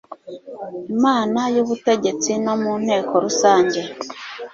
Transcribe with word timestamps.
imana 0.93 1.41
y 1.55 1.57
ubutegetsi 1.63 2.31
no 2.43 2.53
mu 2.61 2.73
nteko 2.83 3.13
rusange 3.25 3.79